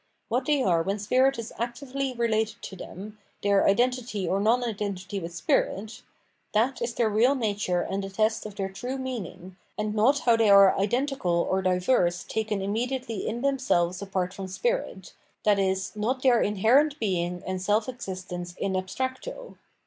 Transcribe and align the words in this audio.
What 0.29 0.45
they 0.45 0.63
are 0.63 0.81
when 0.81 0.97
spirit 0.97 1.37
is 1.37 1.53
actively 1.59 2.11
related 2.13 2.59
to 2.63 2.75
them, 2.75 3.19
their 3.43 3.67
identity 3.67 4.27
or 4.27 4.39
non 4.39 4.63
identity 4.63 5.19
with 5.19 5.35
spirit,— 5.35 6.01
that 6.55 6.81
is 6.81 6.95
their 6.95 7.07
real 7.07 7.35
nature 7.35 7.81
and 7.83 8.03
the 8.03 8.09
test 8.09 8.47
of 8.47 8.55
their 8.55 8.67
true 8.69 8.97
meaning, 8.97 9.57
and 9.77 9.93
not 9.93 10.17
how 10.21 10.35
they 10.35 10.49
are 10.49 10.75
identical 10.75 11.47
or 11.47 11.61
diverse 11.61 12.23
taken 12.23 12.63
immediately 12.63 13.27
in 13.27 13.41
them 13.41 13.59
selves 13.59 14.01
apart 14.01 14.33
from 14.33 14.47
spirit, 14.47 15.13
i.e. 15.45 15.75
not 15.93 16.23
their 16.23 16.41
inherent 16.41 16.97
being 16.97 17.43
and 17.45 17.61
self 17.61 17.87
existence 17.87 18.55
in 18.57 18.73
abstracto. 18.73 19.55